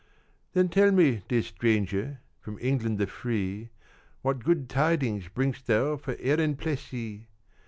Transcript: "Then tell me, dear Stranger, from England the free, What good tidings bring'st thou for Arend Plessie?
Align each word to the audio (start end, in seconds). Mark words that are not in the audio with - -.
"Then 0.53 0.69
tell 0.69 0.89
me, 0.91 1.21
dear 1.27 1.43
Stranger, 1.43 2.21
from 2.39 2.57
England 2.59 2.97
the 2.97 3.05
free, 3.05 3.69
What 4.23 4.43
good 4.43 4.67
tidings 4.67 5.27
bring'st 5.27 5.67
thou 5.67 5.95
for 5.97 6.13
Arend 6.15 6.57
Plessie? 6.57 7.27